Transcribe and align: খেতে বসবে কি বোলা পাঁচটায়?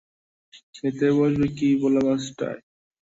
খেতে 0.75 1.07
বসবে 1.17 1.47
কি 1.57 1.67
বোলা 1.81 2.01
পাঁচটায়? 2.07 2.59